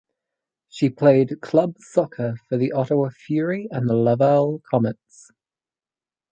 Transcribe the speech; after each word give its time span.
She 0.67 0.89
played 0.89 1.41
club 1.41 1.75
soccer 1.77 2.33
for 2.49 2.57
the 2.57 2.71
Ottawa 2.71 3.09
Fury 3.11 3.67
and 3.69 3.85
Laval 3.87 4.63
Comets. 4.71 5.29